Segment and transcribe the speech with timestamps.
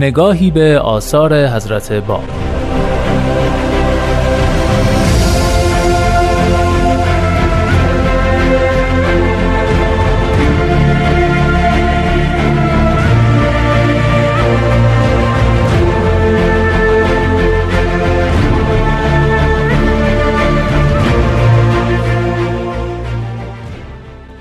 [0.00, 2.24] نگاهی به آثار حضرت باب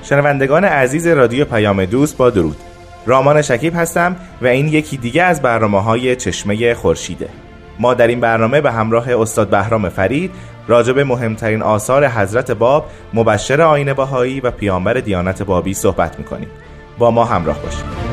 [0.03, 2.72] شنوندگان عزیز رادیو پیام دوست با درود.
[3.05, 7.29] رامان شکیب هستم و این یکی دیگه از برنامه های چشمه خورشیده.
[7.79, 10.31] ما در این برنامه به همراه استاد بهرام فرید
[10.67, 16.49] راجع به مهمترین آثار حضرت باب مبشر آین باهایی و پیامبر دیانت بابی صحبت می‌کنیم.
[16.97, 18.12] با ما همراه باشید.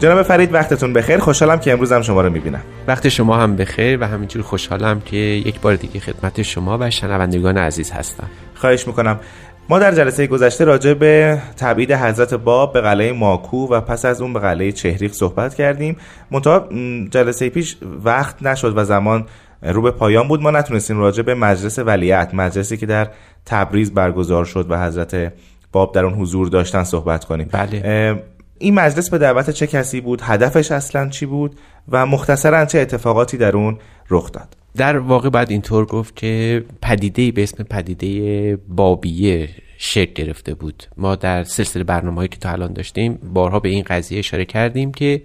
[0.00, 1.18] جناب فرید وقتتون بخیر.
[1.18, 2.60] خوشحالم که امروز هم شما رو می‌بینم.
[2.86, 7.58] وقت شما هم بخیر و همینجور خوشحالم که یک بار دیگه خدمت شما و شنوندگان
[7.58, 8.26] عزیز هستم.
[8.54, 9.20] خواهش می‌کنم.
[9.68, 14.22] ما در جلسه گذشته راجع به تبعید حضرت باب به قلعه ماکو و پس از
[14.22, 15.96] اون به قلعه چهریق صحبت کردیم.
[16.30, 16.68] منتها
[17.10, 19.26] جلسه پیش وقت نشد و زمان
[19.62, 20.42] رو به پایان بود.
[20.42, 23.08] ما نتونستیم راجع به مجلس ولیعت مجلسی که در
[23.46, 25.32] تبریز برگزار شد و حضرت
[25.72, 27.48] باب در اون حضور داشتن صحبت کنیم.
[27.52, 28.22] بله.
[28.62, 31.56] این مجلس به دعوت چه کسی بود؟ هدفش اصلا چی بود؟
[31.88, 33.78] و مختصرا چه اتفاقاتی در اون
[34.10, 40.54] رخ داد؟ در واقع باید اینطور گفت که پدیده به اسم پدیده بابیه شکل گرفته
[40.54, 40.84] بود.
[40.96, 44.92] ما در سلسله برنامه هایی که تا الان داشتیم بارها به این قضیه اشاره کردیم
[44.92, 45.22] که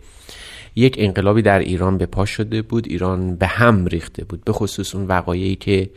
[0.76, 4.96] یک انقلابی در ایران به پا شده بود ایران به هم ریخته بود به خصوص
[4.96, 5.90] اون وقایعی که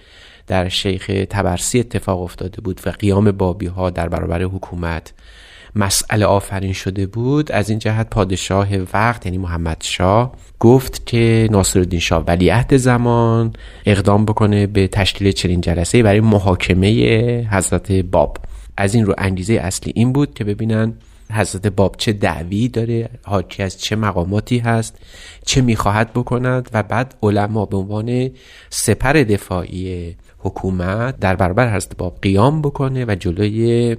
[0.47, 5.13] در شیخ تبرسی اتفاق افتاده بود و قیام بابی ها در برابر حکومت
[5.77, 12.01] مسئله آفرین شده بود از این جهت پادشاه وقت یعنی محمد شاه گفت که ناصرالدین
[12.01, 13.53] شاه ولیعهد زمان
[13.87, 18.39] اقدام بکنه به تشکیل چنین جلسه برای محاکمه حضرت باب.
[18.77, 20.95] از این رو انگیزه اصلی این بود که ببینن
[21.33, 24.99] حضرت باب چه دعوی داره حاکی از چه مقاماتی هست
[25.45, 28.31] چه می‌خواهد بکند و بعد علما به عنوان
[28.71, 33.97] سپر دفاعی حکومت در برابر حضرت باب قیام بکنه و جلوی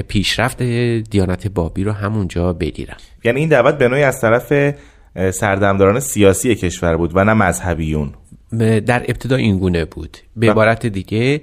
[0.00, 0.62] پیشرفت
[1.10, 4.74] دیانت بابی رو همونجا بگیرن یعنی این دعوت به نوعی از طرف
[5.30, 8.12] سردمداران سیاسی کشور بود و نه مذهبیون.
[8.86, 10.16] در ابتدا این گونه بود.
[10.36, 11.40] به عبارت دیگه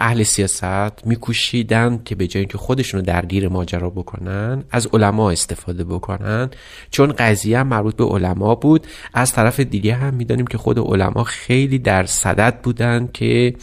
[0.00, 5.84] اهل سیاست میکوشیدن که به جای اینکه خودشون رو درگیر ماجرا بکنن از علما استفاده
[5.84, 6.50] بکنن.
[6.90, 8.86] چون قضیه هم مربوط به علما بود.
[9.14, 13.54] از طرف دیگه هم می‌دانیم که خود علما خیلی در صدد بودن که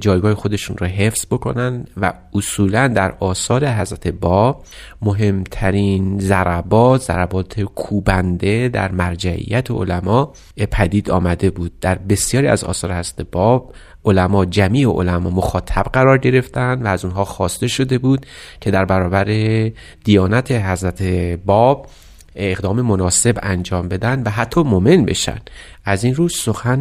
[0.00, 4.62] جایگاه خودشون رو حفظ بکنن و اصولا در آثار حضرت با
[5.02, 10.32] مهمترین ضربات ضربات کوبنده در مرجعیت علما
[10.70, 11.72] پدید آمده بود.
[11.80, 13.74] در بسیاری از آثار حضرت باب
[14.04, 18.26] علما جمعی علما مخاطب قرار گرفتن و از اونها خواسته شده بود
[18.60, 19.24] که در برابر
[20.04, 21.02] دیانت حضرت
[21.46, 21.86] باب
[22.36, 25.38] اقدام مناسب انجام بدن و حتی مؤمن بشن.
[25.84, 26.80] از این روز سخن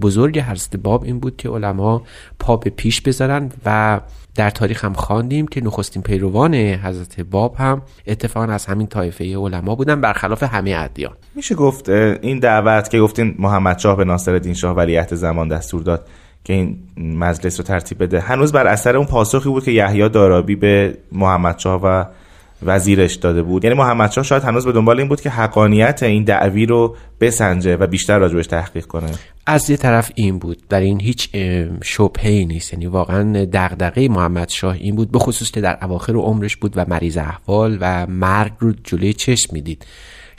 [0.00, 2.02] بزرگ حضرت باب این بود که علما
[2.38, 4.00] پا به پیش بذارن و
[4.34, 9.74] در تاریخ هم خواندیم که نخستین پیروان حضرت باب هم اتفاقا از همین طایفه علما
[9.74, 11.12] بودن برخلاف همه ادیان.
[11.34, 15.82] میشه گفت این دعوت که گفتین محمد شاه به ناصر الدین شاه ولیعهد زمان دستور
[15.82, 16.06] داد
[16.44, 18.20] که این مجلس رو ترتیب بده.
[18.20, 22.04] هنوز بر اثر اون پاسخی بود که یحیی دارابی به محمد شاه و
[22.64, 23.64] وزیرش داده بود.
[23.64, 27.76] یعنی محمد شاه شاید هنوز به دنبال این بود که حقانیت این دعوی رو بسنجه
[27.76, 29.10] و بیشتر راجبش تحقیق کنه.
[29.46, 31.36] از یه طرف این بود در این هیچ
[31.82, 32.72] شبهه نیست.
[32.72, 36.84] یعنی واقعا دغدغه محمد شاه این بود به خصوص که در اواخر عمرش بود و
[36.88, 39.86] مریض احوال و مرگ رو جلوی چشم می‌دید.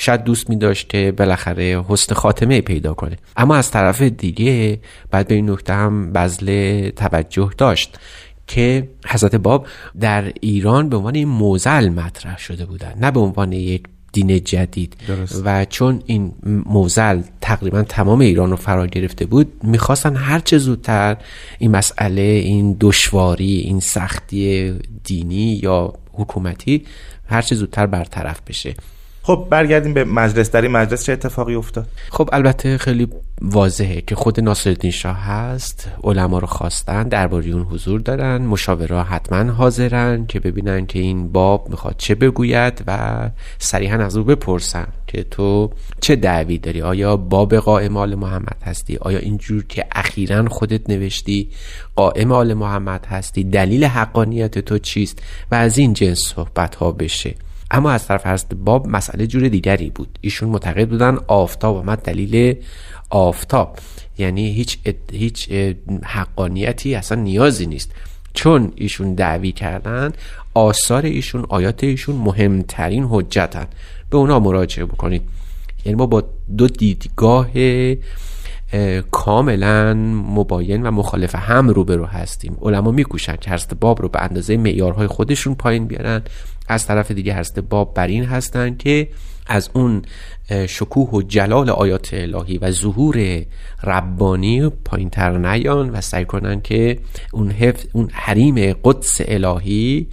[0.03, 3.17] شاید دوست می داشت که بالاخره حسن خاتمه پیدا کنه.
[3.37, 4.79] اما از طرف دیگه
[5.11, 7.99] بعد به این نکته هم بذل توجه داشت
[8.47, 9.67] که حضرت باب
[9.99, 14.95] در ایران به عنوان موزل مطرح شده بودن نه به عنوان یک دین جدید.
[15.07, 15.41] درست.
[15.45, 16.33] و چون این
[16.65, 21.17] موزل تقریبا تمام ایران رو فرا گرفته بود می‌خواستن هرچه زودتر
[21.59, 24.73] این مسئله این دشواری این سختی
[25.03, 26.85] دینی یا حکومتی
[27.27, 28.75] هر چه زودتر برطرف بشه.
[29.25, 30.51] خب برگردیم به مجلس.
[30.51, 33.07] در این مجلس چه اتفاقی افتاد؟ خب البته خیلی
[33.41, 35.89] واضحه که خود ناصرالدین شاه هست.
[36.03, 38.41] علما رو خواستن درباره اون حضور دارن.
[38.41, 43.29] مشاورا حتما حاضرن که ببینن که این باب می‌خواد چه بگوید و
[43.59, 45.69] صریحا از او بپرسن که تو
[46.01, 51.49] چه دعوی داری؟ آیا باب قائم آل محمد هستی؟ آیا اینجور که اخیرا خودت نوشتی
[51.95, 55.19] قائم آل محمد هستی؟ دلیل حقانیت تو چیست؟
[55.51, 57.35] و از این جنس صحبت ها بشه.
[57.73, 60.19] اما از طرف حضرت باب مسئله جور دیگری بود.
[60.21, 62.55] ایشون معتقد بودن آفتاب آمد دلیل
[63.09, 63.77] آفتاب.
[64.17, 64.77] یعنی هیچ
[65.11, 65.49] هیچ
[66.03, 67.91] حقانیتی اصلا نیازی نیست.
[68.33, 70.13] چون ایشون دعوی کردن
[70.53, 73.67] آثار ایشون آیات ایشون مهمترین حجتن.
[74.09, 75.21] به اونا مراجعه بکنید.
[75.85, 76.23] یعنی ما با
[76.57, 77.49] دو دیدگاه
[79.11, 79.93] کاملا
[80.27, 82.57] مباین و مخالف هم روبرو هستیم.
[82.61, 86.21] علما میکوشن که حضرت باب رو به اندازه معیارهای خودشون پایین بیارن.
[86.67, 89.07] از طرف دیگه حضرت باب بر این هستن که
[89.47, 90.01] از اون
[90.67, 93.45] شکوه و جلال آیات الهی و ظهور
[93.83, 96.99] ربانی پایین تر نیان و سعی کنن که
[97.33, 100.07] اون, حفظ، اون حریم قدس الهی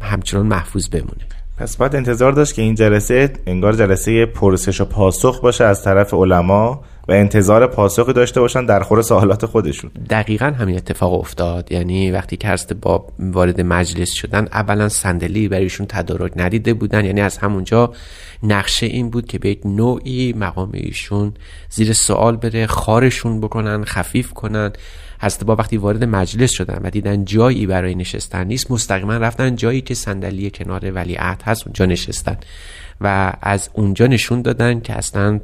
[0.00, 1.26] همچنان محفوظ بمونه.
[1.58, 6.14] پس باید انتظار داشت که این جلسه انگار جلسه پرسش و پاسخ باشه از طرف
[6.14, 6.84] علما.
[7.08, 9.90] و انتظار پاسخی داشته باشن در خور سوالات خودشون.
[10.10, 11.72] دقیقا همین اتفاق افتاد.
[11.72, 17.04] یعنی وقتی که با وارد مجلس شدن اولا صندلی برایشون تدارک ندیده بودن.
[17.04, 17.92] یعنی از همونجا
[18.42, 21.32] نقشه این بود که به یک نوعی مقام ایشون
[21.70, 24.72] زیر سوال بره خارشون بکنن خفیف کنن.
[25.20, 29.80] حضرت با وقتی وارد مجلس شدن و دیدن جایی برای نشستن نیست مستقیما رفتن جایی
[29.80, 32.36] که صندلی کنار ولیعهد هست اونجا نشستن.
[33.00, 35.40] و از اونجا نشون دادن که اصلا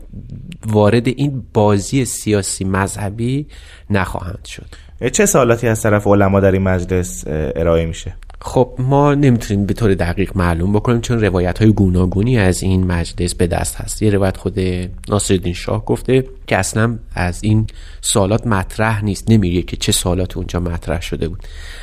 [0.66, 3.46] وارد این بازی سیاسی مذهبی
[3.90, 4.66] نخواهند شد.
[5.12, 8.14] چه سوالاتی از طرف علما در این مجلس ارائه میشه؟
[8.44, 13.34] خب ما نمی‌تونیم به طور دقیق معلوم بکنیم چون روایت های گوناگونی از این مجلس
[13.34, 14.02] به دست هست.
[14.02, 14.60] یه روایت خود
[15.08, 17.66] ناصرالدین شاه گفته که اصلا از این
[18.00, 19.30] سوالات مطرح نیست.
[19.30, 21.38] نمیگه که چه سوالات اونجا مطرح شده بود.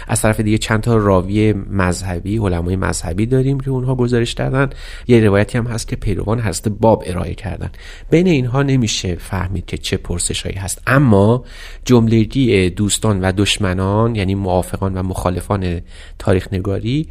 [0.07, 4.69] از طرف دیگه چند تا راوی مذهبی علمای مذهبی داریم که اونها گزارش دادن.
[5.07, 7.69] یه روایتی هم هست که پیروان هست باب ارائه کردن.
[8.09, 10.81] بین اینها نمیشه فهمید که چه پرسشهایی هست.
[10.87, 11.43] اما
[11.85, 15.81] جملگی دوستان و دشمنان یعنی موافقان و مخالفان
[16.19, 17.07] تاریخ نگاری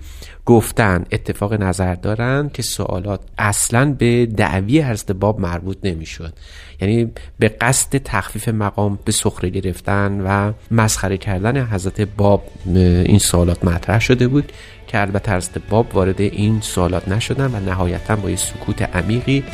[0.47, 6.33] گفتن اتفاق نظر دارن که سوالات اصلا به دعوی حضرت باب مربوط نمی‌شد.
[6.81, 12.45] یعنی به قصد تخفیف مقام به سخره گرفتن و مسخره کردن حضرت باب
[12.75, 14.53] این سوالات مطرح شده بود
[14.87, 19.45] که البته حضرت باب وارد این سوالات نشدن و نهایتا با یه سکوت عمیقی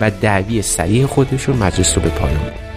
[0.00, 2.69] و دعوی سریح خودشون مجلس رو به پایان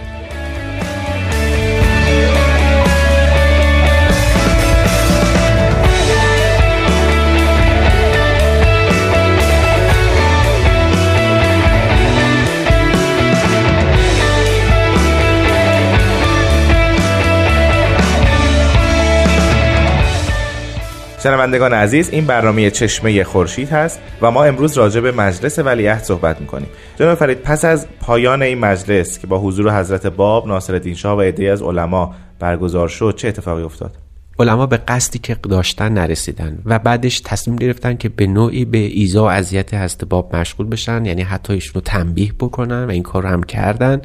[21.24, 26.40] شنوندگان عزیز این برنامه چشمه خورشید هست و ما امروز راجع به مجلس ولیعهد صحبت
[26.40, 26.68] می‌کنیم.
[26.96, 31.20] جناب فرید پس از پایان این مجلس که با حضور حضرت باب ناصرالدین شاه و
[31.20, 33.96] عده‌ای از علما برگزار شد چه اتفاقی افتاد؟
[34.38, 39.24] علما به قصدی که داشتن نرسیدن و بعدش تصمیم گرفتن که به نوعی به ایزا
[39.24, 43.28] و اذیت حضرت باب مشغول بشن یعنی حتی ایشونو تنبیه بکنن و این کار رو
[43.28, 44.02] هم کردن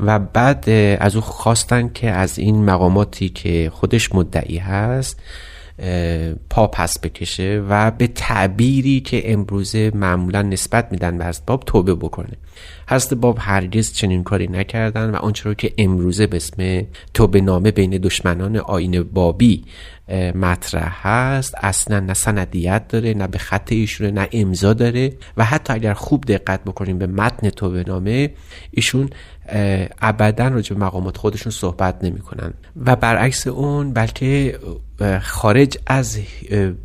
[0.00, 0.70] و بعد
[1.00, 5.20] از او خواستن که از این مقاماتی که خودش مدعی هست
[6.50, 11.94] پا پس بکشه و به تعبیری که امروزه معمولا نسبت میدن به حضرت باب توبه
[11.94, 12.32] بکنه.
[12.88, 17.90] حضرت باب هرگز چنین کاری نکردن و آنچه که امروزه به اسم توبه نامه بین
[17.90, 19.64] دشمنان آین بابی
[20.34, 25.72] مطرح هست اصلا نه سندیت داره نه به خط ایشونه نه امضا داره و حتی
[25.72, 28.30] اگر خوب دقت بکنیم به متن توبه نامه
[28.70, 29.10] ایشون
[30.02, 32.54] ابدا راجع به مقامات خودشون صحبت نمی‌کنن.
[32.86, 34.58] و برعکس اون بلکه
[35.22, 36.18] خارج از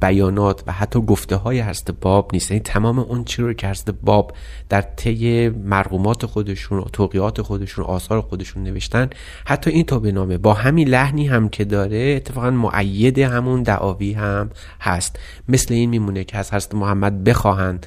[0.01, 2.51] بیانات و حتی گفته های هست باب نیست.
[2.51, 4.33] یعنی تمام اون چی رو که هست باب
[4.69, 9.09] در طی مرغومات خودشون توقیات خودشون آثار خودشون نوشتن
[9.45, 14.49] حتی این توبه نامه با همین لحنی هم که داره اتفاقا معید همون دعاوی هم
[14.81, 15.19] هست.
[15.47, 17.85] مثل این میمونه که از هست محمد بخواهند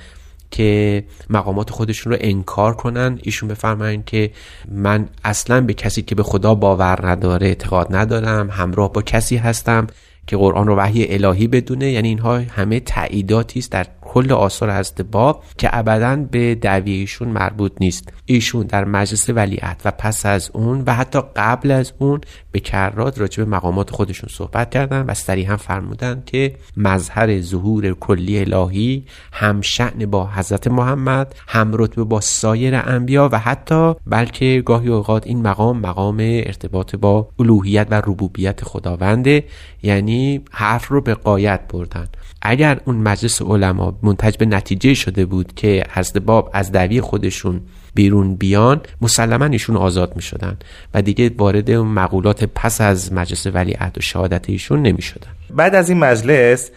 [0.54, 4.30] که مقامات خودشون رو انکار کنن ایشون بفرمایند که
[4.70, 9.86] من اصلا به کسی که به خدا باور نداره اعتقاد ندارم همراه با کسی هستم.
[10.26, 15.02] که قرآن رو وحی الهی بدونه یعنی اینها همه تاییداتی است در کل آثار حضرت
[15.02, 18.12] باب که ابدا به دعوی ایشون مربوط نیست.
[18.26, 22.20] ایشون در مجلس ولیعت و پس از اون و حتی قبل از اون
[22.52, 25.14] به کرات راجع به مقامات خودشون صحبت کردن و
[25.46, 32.20] هم فرمودن که مظهر ظهور کلی الهی هم شعن با حضرت محمد هم رتبه با
[32.20, 38.64] سایر انبیا و حتی بلکه گاهی اوقات این مقام مقام ارتباط با الوهیت و ربوبیت
[38.64, 39.44] خداونده
[39.82, 40.13] یعنی
[40.50, 42.08] حرف رو به قایت بردن
[42.42, 47.60] اگر اون مجلس علما منتج به نتیجه شده بود که حضرت باب از دعوی خودشون
[47.94, 50.56] بیرون بیان مسلما ایشون آزاد می شدن
[50.94, 55.26] و دیگه وارد مقولات پس از مجلس ولیعهد و شهادت ایشون نمی شدن.
[55.50, 56.70] بعد از این مجلس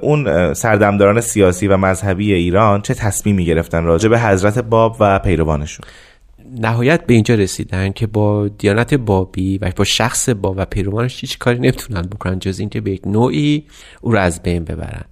[0.00, 5.86] اون سردمداران سیاسی و مذهبی ایران چه تصمیمی گرفتن راجع به حضرت باب و پیروانشون
[6.58, 11.38] نهایت به اینجا رسیدن که با دیانت بابی و با شخص باب و پیروانش هیچ
[11.38, 13.64] کاری نمی‌تونن بکنن جز اینکه به یک نوعی
[14.00, 15.04] او رو از بین ببرن.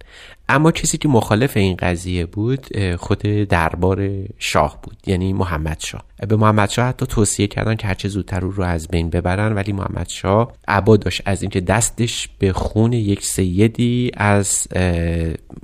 [0.51, 2.67] اما کسی که مخالف این قضیه بود
[2.97, 6.05] خود دربار شاه بود یعنی محمد شاه.
[6.29, 9.73] به محمد شاه حتی توصیه کردن که هرچه زودتر او رو از بین ببرن ولی
[9.73, 14.69] محمد شاه عبا داشت از اینکه دستش به خون یک سیدی از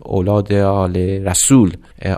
[0.02, 1.73] اولاد آل رسول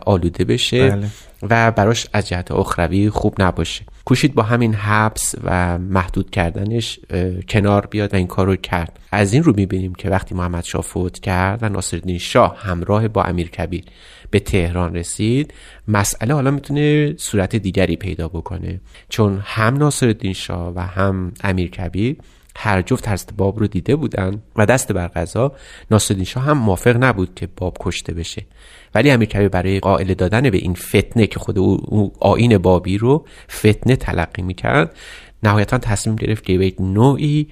[0.06, 0.90] آلوده بشه.
[0.90, 1.06] بله.
[1.42, 3.84] و براش از جهت اخروی خوب نباشه.
[4.04, 7.00] کوشید با همین حبس و محدود کردنش
[7.48, 8.98] کنار بیاد و این کار رو کرد.
[9.12, 13.22] از این رو می‌بینیم که وقتی محمد شاه فوت کرد و ناصرالدین شاه همراه با
[13.22, 13.84] امیر کبیر
[14.30, 15.54] به تهران رسید
[15.88, 18.80] مسئله حالا می‌تونه صورت دیگری پیدا بکنه.
[19.08, 22.16] چون هم ناصرالدین شاه و هم امیر کبیر
[22.58, 25.52] هر جفت حضرت باب رو دیده بودن و دست بر قضا
[25.90, 28.46] ناصرالدین شاه هم موافق نبود که باب کشته بشه.
[28.94, 33.96] ولی امیرکبیر برای قائل دادن به این فتنه که خود او آین بابی رو فتنه
[33.96, 34.96] تلقی می‌کرد
[35.42, 37.48] نهایتا تصمیم گرفت که به نوعی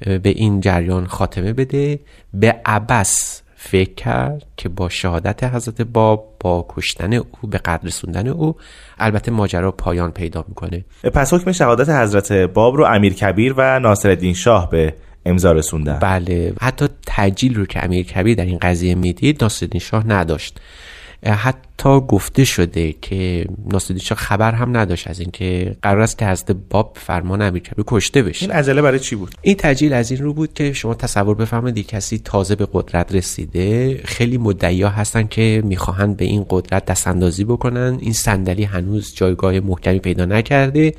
[0.00, 2.00] به این جریان خاتمه بده.
[2.34, 8.28] به عبس فکر کرد که با شهادت حضرت باب با کشتن او به قدر رسوندن
[8.28, 8.56] او
[8.98, 10.84] البته ماجرا پایان پیدا می‌کنه.
[11.02, 14.94] پس حکم شهادت حضرت باب رو امیر کبیر و ناصرالدین شاه به
[15.26, 15.98] امضا رسوندن.
[15.98, 20.60] بله حتی تجیل رو که امیر کبیر در این قضیه می‌دید ناصرالدین شاه نداشت.
[21.26, 26.98] حتی گفته شده که ناصرالدین خبر هم نداشت از اینکه قرار است که حضرت باب
[27.00, 28.46] فرمان امیرکبیر کشته بشه.
[28.46, 31.86] این عجله برای چی بود؟ این تجیل از این رو بود که شما تصور بفرمایید
[31.86, 37.44] کسی تازه به قدرت رسیده خیلی مدعیا هستن که می‌خواهند به این قدرت دست اندازی
[37.44, 37.98] بکنن.
[38.00, 40.94] این صندلی هنوز جایگاه محکمی پیدا نکرده.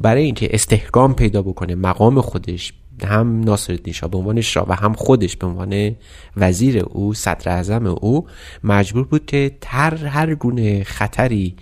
[0.00, 2.72] برای اینکه استحکام پیدا بکنه مقام خودش
[3.04, 5.96] هم ناصرالدین شاه به عنوان شاه و هم خودش به عنوان
[6.36, 8.26] وزیر او صدر اعظم او
[8.64, 11.56] مجبور بود که تر هر گونه خطری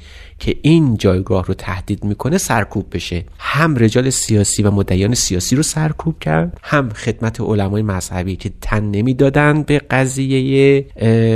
[0.44, 3.24] که این جایگاه رو تهدید می‌کنه سرکوب بشه.
[3.38, 8.84] هم رجال سیاسی و مدیان سیاسی رو سرکوب کرد هم خدمت علمای مذهبی که تن
[8.84, 10.86] نمی‌دادن به قضیه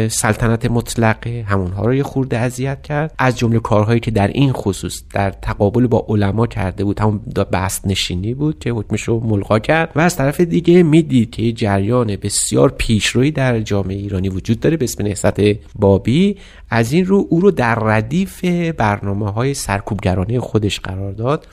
[0.09, 3.15] سلطنت مطلقه همونها رو یه خورده اذیت کرد.
[3.19, 7.01] از جمله کارهایی که در این خصوص در تقابل با علما کرده بود.
[7.01, 7.21] همون
[7.53, 9.93] بست نشینی بود که حکمش رو ملغا کرد.
[9.97, 14.77] و از طرف دیگه می‌دید که جریان بسیار پیشروی در جامعه ایرانی وجود داره.
[14.77, 15.41] به اسم نهضت
[15.75, 16.37] بابی.
[16.71, 18.45] از این رو او رو در ردیف
[18.99, 21.47] برنامه های سرکوبگرانه خودش قرار داد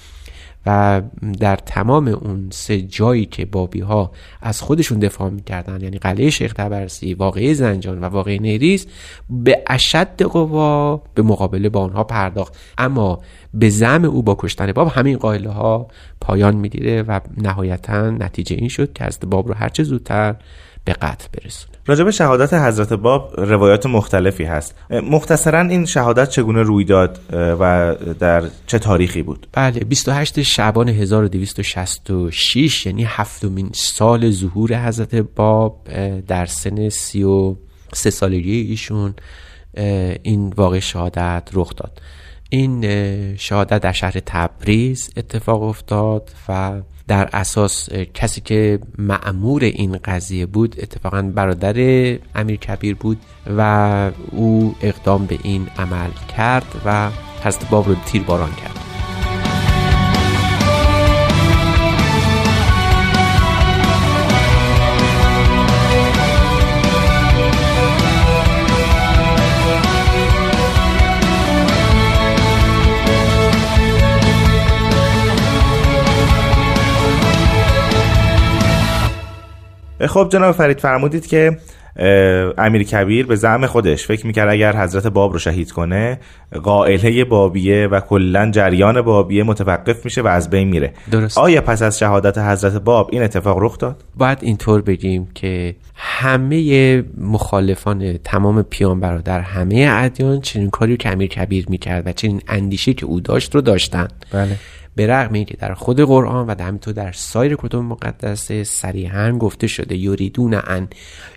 [0.65, 1.01] و
[1.39, 4.11] در تمام اون سه جایی که بابی ها
[4.41, 8.87] از خودشون دفاع می‌کردن یعنی قلعه شیخ تبرسی واقعه زنجان و واقعه نیریز
[9.29, 12.57] به اشد قوا به مقابله با آنها پرداخت.
[12.77, 13.19] اما
[13.53, 15.87] به زم او با کشتن باب همین قائله ها
[16.21, 20.35] پایان می‌گیره و نهایتا نتیجه این شد که از باب رو هرچه زودتر
[20.85, 21.75] به قطع برسونه.
[21.87, 24.75] راجب شهادت حضرت باب روایات مختلفی هست.
[24.89, 32.85] مختصرا این شهادت چگونه روی داد و در چه تاریخی بود؟ بله 28 شعبان 1266
[32.85, 35.87] یعنی هفتمین سال ظهور حضرت باب
[36.27, 39.13] در سن 33 سالگی ایشون
[40.23, 42.01] این واقع شهادت رخ داد.
[42.49, 42.85] این
[43.35, 50.75] شهادت در شهر تبریز اتفاق افتاد و در اساس کسی که معمور این قضیه بود
[50.79, 51.73] اتفاقا برادر
[52.35, 53.17] امیر کبیر بود
[53.57, 57.09] و او اقدام به این عمل کرد و
[57.43, 58.74] حضرت باب رو تیر باران کرد.
[80.07, 81.57] خب جناب فرید فرمودید که
[82.57, 86.19] امیر کبیر به زعم خودش فکر می‌کرد اگر حضرت باب رو شهید کنه
[86.63, 90.93] قائله بابیه و کلا جریان بابیه متوقف میشه و از بین میره.
[91.11, 91.37] درست.
[91.37, 97.03] آیا پس از شهادت حضرت باب این اتفاق رخ داد؟ باید اینطور بگیم که همه
[97.17, 102.93] مخالفان تمام پیان برادر همه ادیان چنین کاری که امیر کبیر می‌کرد و چنین اندیشه
[102.93, 104.07] که او داشت رو داشتن.
[104.31, 104.57] بله.
[104.95, 109.95] به رغم اینکه در خود قرآن و همینطور در سایر کتب مقدسه صریحا گفته شده
[109.95, 110.87] یریدون ان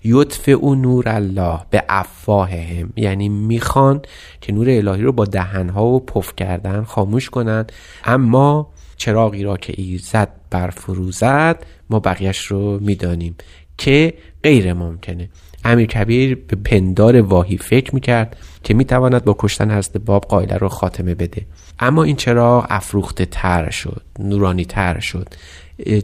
[0.05, 2.93] یطفئ نور الله به افواههم.
[2.97, 4.01] یعنی می‌خوان
[4.41, 7.73] که نور الهی رو با دهنها و پف کردن خاموش کنند
[8.05, 13.37] اما چراغی را که ایزد برفروزد ما بقیهش رو می‌دانیم
[13.79, 15.31] که غیر ممکنه.
[15.65, 20.69] امیر کبیر به پندار واهی فکر می‌کرد که می‌تواند با کشتن حضرت باب قائله رو
[20.69, 21.47] خاتمه بده.
[21.79, 25.29] اما این چرا افروخته تر شد نورانی تر شد.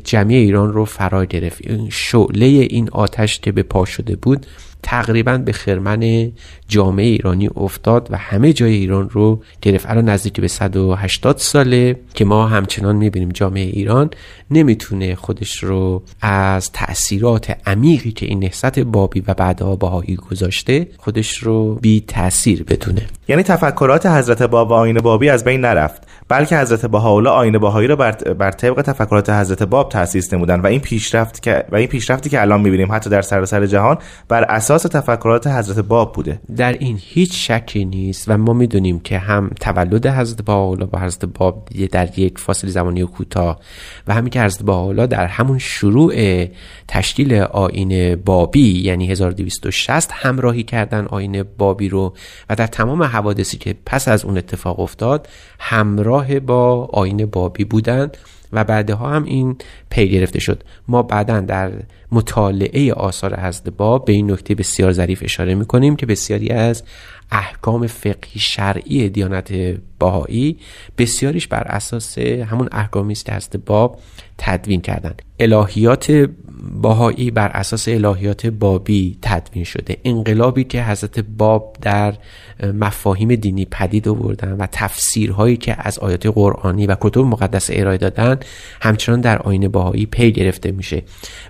[0.04, 1.62] جمعی ایران رو فرا گرفت.
[1.90, 4.46] شعله این آتش که به پا شده بود
[4.84, 6.32] تقریبا به خرمن
[6.68, 9.90] جامعه ایرانی افتاد و همه جای ایران رو گرفت.
[9.90, 14.10] الان نزدیک به 180 ساله که ما همچنان می‌بینیم جامعه ایران
[14.50, 21.38] نمی‌تونه خودش رو از تأثیرات عمیقی که این نهضت بابی و بعدها باهایی گذاشته خودش
[21.38, 23.06] رو بی تاثیر بدونه.
[23.28, 26.02] یعنی تفکرات حضرت باب و آین بابی از بین نرفت.
[26.28, 30.66] بلکه حضرت بهاءالله آین بهایی رو بر, بر طبق تفکرات حضرت باب تاسیس نمودن و
[30.66, 34.42] این پیشرفت که و این پیشرفتی که الان می‌بینیم حتی در سراسر سر جهان بر
[34.44, 36.40] اساس تفکرات حضرت باب بوده.
[36.56, 41.24] در این هیچ شکی نیست و ما می‌دونیم که هم تولد حضرت بهاءالله با حضرت
[41.24, 43.60] باب در یک فاصله زمانی کوتاه
[44.06, 46.44] و همین که حضرت بهاءالله در همون شروع
[46.88, 52.14] تشکیل آین بابی یعنی 1260 همراهی کردن آین بابی رو
[52.50, 55.28] و در تمام حوادثی که پس از اون اتفاق افتاد
[55.58, 58.16] همراه با آین بابی بودند
[58.52, 59.56] و بعدها هم این
[59.90, 60.62] پی گرفته شد.
[60.88, 61.72] ما بعدا در
[62.12, 66.82] مطالعه آثار حضرت باب به این نکته بسیار ظریف اشاره می‌کنیم که بسیاری از
[67.30, 69.52] احکام فقهی شرعی دیانت
[69.98, 70.58] باهایی
[70.98, 73.98] بسیاریش بر اساس همون احکامی است که حضرت باب
[74.38, 75.22] تدوین کردند.
[75.40, 76.28] الهیات
[76.72, 79.96] باهایی بر اساس الهیات بابی تدوین شده.
[80.04, 82.14] انقلابی که حضرت باب در
[82.74, 88.40] مفاهیم دینی پدید آوردن و تفسیرهایی که از آیات قرآنی و کتب مقدس ارائه دادن
[88.80, 91.02] همچنان در آین باهایی پی گرفته میشه.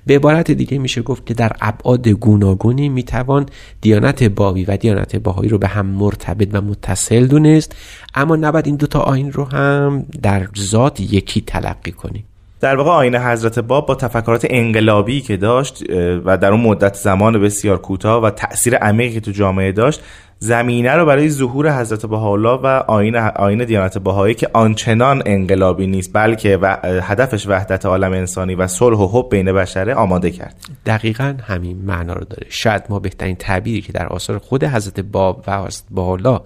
[0.07, 3.47] به عبارت دیگه میشه گفت که در ابعاد گوناگونی می‌توان
[3.81, 7.77] دیانت بابی و دیانت باهایی رو به هم مرتبط و متصل دونست
[8.15, 12.25] اما نباید این دوتا آین رو هم در ذات یکی تلقی کنیم.
[12.65, 15.85] در واقع آین حضرت باب با تفکرات انقلابی که داشت
[16.25, 20.03] و در اون مدت زمان بسیار کوتاه و تاثیر عمیقی تو جامعه داشت
[20.39, 26.11] زمینه رو برای ظهور حضرت بهاءالله و آین آین دیانت بهایی که آنچنان انقلابی نیست
[26.13, 30.57] بلکه و هدفش وحدت عالم انسانی و صلح و حب بین بشره آماده کرد.
[30.87, 32.47] دقیقا همین معنا رو داره.
[32.49, 36.41] شاید ما بهترین تعبیری که در آثار خود حضرت باب و حضرت بهاءالله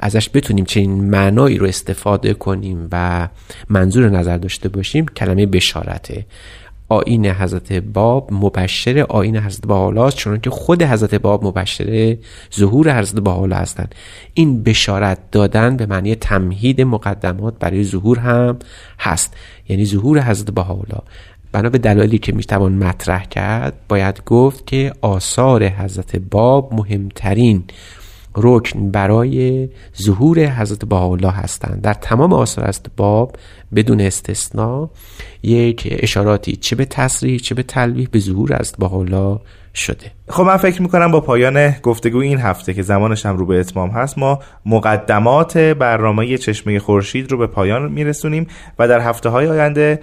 [0.00, 3.28] ازش بتونیم چنین معنایی رو استفاده کنیم و
[3.68, 6.26] منظور نظر داشته باشیم کلمه بشارته
[6.90, 12.16] آین حضرت باب مبشر آین حضرت بحالا چون که خود حضرت باب مبشر
[12.56, 13.94] ظهور حضرت بحالا هستند.
[14.34, 18.58] این بشارت دادن به معنی تمهید مقدمات برای ظهور هم
[19.00, 19.36] هست.
[19.68, 20.98] یعنی ظهور حضرت بحالا
[21.52, 27.64] بنا به دلایلی که می‌توان مطرح کرد باید گفت که آثار حضرت باب مهمترین
[28.36, 29.68] رکن برای
[30.02, 31.82] ظهور حضرت بهاءالله هستند.
[31.82, 33.36] در تمام آثار حضرت باب
[33.74, 34.90] بدون استثنا
[35.42, 39.40] یک اشاراتی چه به تصریح چه به تلویح به ظهور حضرت بهاءالله
[39.74, 40.12] شده.
[40.28, 43.90] خب من فکر می‌کنم با پایان گفتگو این هفته که زمانش هم رو به اتمام
[43.90, 48.46] هست ما مقدمات برنامه چشمه خورشید رو به پایان میرسونیم
[48.78, 50.00] و در هفته های آینده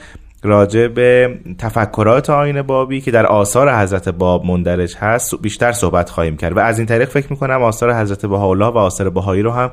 [0.48, 6.38] راجع به تفکرات آین بابی که در آثار حضرت باب مندرج هست بیشتر صحبت خواهیم
[6.38, 9.72] کرد و از این طریق فکر می‌کنم آثار حضرت بهاءالله و آثار بهایی رو هم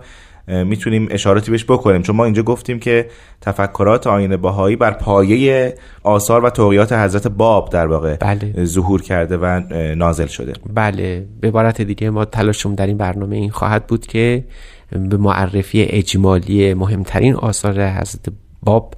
[0.49, 2.03] می‌تونیم اشاراتی بهش بکنیم.
[2.03, 3.07] چون ما اینجا گفتیم که
[3.41, 8.65] تفکرات آین بهایی بر پایه آثار و توقیات حضرت باب در واقع بله.
[8.65, 9.61] ظهور کرده و
[9.95, 10.53] نازل شده.
[10.75, 11.27] بله.
[11.41, 14.45] به عبارت دیگه ما تلاشم در این برنامه این خواهد بود که
[14.91, 18.33] به معرفی اجمالی مهمترین آثار حضرت
[18.63, 18.95] باب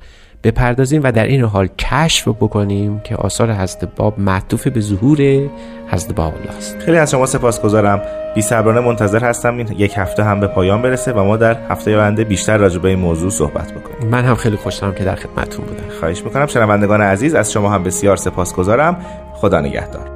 [0.47, 5.19] بپردازیم و در این حال کشف بکنیم که آثار حضرت باب معطوف به ظهور
[5.89, 8.03] حضرت باب الله است خیلی از شما سپاسگزارم.
[8.35, 11.97] بی صبرانه منتظر هستم این یک هفته هم به پایان برسه و ما در هفته
[11.99, 14.11] آینده بیشتر راجع به این موضوع صحبت بکنیم.
[14.11, 15.99] من هم خیلی خوشحالم که در خدمتتون بودم.
[16.01, 16.47] خواهش می‌کنم.
[16.47, 18.97] شنوندگان عزیز از شما هم بسیار سپاسگزارم.
[19.35, 20.11] خدا نگهدار.